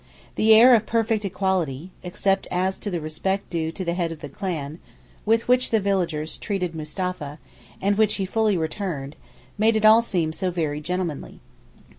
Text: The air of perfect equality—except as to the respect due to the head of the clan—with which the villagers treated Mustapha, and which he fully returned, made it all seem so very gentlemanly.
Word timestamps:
The 0.33 0.55
air 0.55 0.73
of 0.73 0.87
perfect 0.87 1.25
equality—except 1.25 2.47
as 2.49 2.79
to 2.79 2.89
the 2.89 2.99
respect 2.99 3.51
due 3.51 3.71
to 3.71 3.85
the 3.85 3.93
head 3.93 4.11
of 4.11 4.17
the 4.21 4.29
clan—with 4.29 5.47
which 5.47 5.69
the 5.69 5.79
villagers 5.79 6.37
treated 6.37 6.73
Mustapha, 6.73 7.37
and 7.79 7.99
which 7.99 8.15
he 8.15 8.25
fully 8.25 8.57
returned, 8.57 9.15
made 9.59 9.75
it 9.75 9.85
all 9.85 10.01
seem 10.01 10.33
so 10.33 10.49
very 10.49 10.81
gentlemanly. 10.81 11.39